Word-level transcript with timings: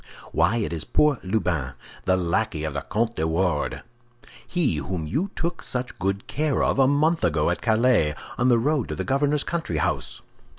"Why, 0.31 0.57
it 0.57 0.73
is 0.73 0.83
poor 0.83 1.19
Lubin, 1.21 1.73
the 2.05 2.17
lackey 2.17 2.63
of 2.63 2.73
the 2.73 2.81
Comte 2.81 3.17
de 3.17 3.27
Wardes—he 3.27 4.77
whom 4.77 5.05
you 5.05 5.29
took 5.35 5.61
such 5.61 5.99
good 5.99 6.25
care 6.25 6.63
of 6.63 6.79
a 6.79 6.87
month 6.87 7.23
ago 7.23 7.51
at 7.51 7.61
Calais, 7.61 8.15
on 8.35 8.49
the 8.49 8.57
road 8.57 8.89
to 8.89 8.95
the 8.95 9.03
governor's 9.03 9.43
country 9.43 9.77
house!" 9.77 10.23